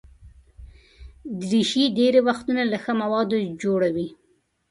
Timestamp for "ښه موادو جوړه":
2.83-3.89